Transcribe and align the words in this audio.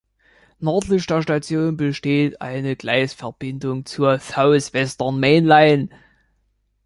Nördlich 0.57 1.05
der 1.05 1.21
Station 1.21 1.77
besteht 1.77 2.41
eine 2.41 2.75
Gleisverbindung 2.75 3.85
zur 3.85 4.17
South 4.17 4.73
Western 4.73 5.19
Main 5.19 5.45
Line. 5.45 5.89